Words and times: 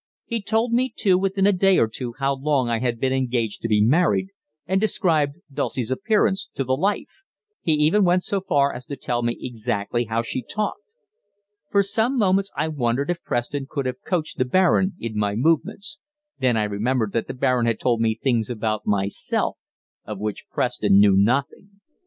He 0.25 0.41
told 0.41 0.73
me 0.73 0.91
to 0.97 1.15
within 1.15 1.45
a 1.45 1.51
day 1.51 1.77
or 1.77 1.87
two 1.87 2.15
how 2.17 2.33
long 2.33 2.67
I 2.69 2.79
had 2.79 2.99
been 2.99 3.13
engaged 3.13 3.61
to 3.61 3.67
be 3.67 3.83
married, 3.83 4.29
and 4.65 4.81
described 4.81 5.35
Dulcie's 5.53 5.91
appearance 5.91 6.49
to 6.55 6.63
the 6.63 6.73
life; 6.75 7.21
he 7.61 7.73
even 7.73 8.03
went 8.03 8.23
so 8.23 8.41
far 8.41 8.73
as 8.73 8.83
to 8.87 8.95
tell 8.95 9.21
me 9.21 9.37
exactly 9.39 10.05
how 10.05 10.23
she 10.23 10.41
talked. 10.41 10.81
For 11.69 11.83
some 11.83 12.17
moments 12.17 12.49
I 12.57 12.67
wondered 12.67 13.11
if 13.11 13.21
Preston 13.21 13.67
could 13.69 13.85
have 13.85 14.01
coached 14.03 14.39
the 14.39 14.45
Baron 14.45 14.93
in 14.99 15.15
my 15.17 15.35
movements; 15.35 15.99
then 16.39 16.57
I 16.57 16.63
remembered 16.63 17.11
that 17.13 17.27
the 17.27 17.35
Baron 17.35 17.67
had 17.67 17.79
told 17.79 18.01
me 18.01 18.15
things 18.19 18.49
about 18.49 18.87
myself 18.87 19.59
of 20.03 20.17
which 20.17 20.45
Preston 20.51 20.99
knew 20.99 21.15
nothing. 21.15 21.79